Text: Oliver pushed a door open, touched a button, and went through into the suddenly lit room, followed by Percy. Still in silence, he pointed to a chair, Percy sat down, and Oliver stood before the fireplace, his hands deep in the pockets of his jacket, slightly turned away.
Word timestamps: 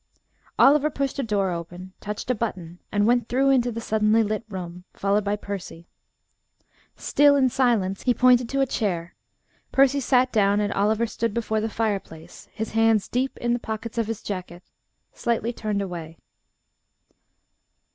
Oliver 0.57 0.89
pushed 0.89 1.19
a 1.19 1.23
door 1.23 1.51
open, 1.51 1.93
touched 2.01 2.31
a 2.31 2.33
button, 2.33 2.79
and 2.91 3.05
went 3.05 3.27
through 3.29 3.51
into 3.51 3.71
the 3.71 3.79
suddenly 3.79 4.23
lit 4.23 4.43
room, 4.49 4.83
followed 4.95 5.23
by 5.23 5.35
Percy. 5.35 5.87
Still 6.95 7.35
in 7.35 7.49
silence, 7.49 8.01
he 8.01 8.11
pointed 8.15 8.49
to 8.49 8.61
a 8.61 8.65
chair, 8.65 9.13
Percy 9.71 9.99
sat 9.99 10.31
down, 10.31 10.59
and 10.59 10.73
Oliver 10.73 11.05
stood 11.05 11.35
before 11.35 11.61
the 11.61 11.69
fireplace, 11.69 12.49
his 12.51 12.71
hands 12.71 13.07
deep 13.07 13.37
in 13.37 13.53
the 13.53 13.59
pockets 13.59 13.99
of 13.99 14.07
his 14.07 14.23
jacket, 14.23 14.63
slightly 15.13 15.53
turned 15.53 15.83
away. 15.83 16.17